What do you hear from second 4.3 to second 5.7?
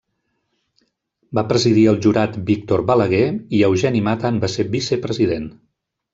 en va ser vicepresident.